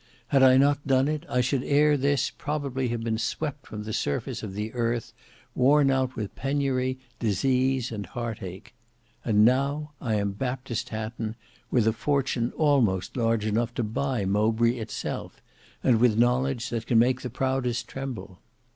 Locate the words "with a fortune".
11.69-12.51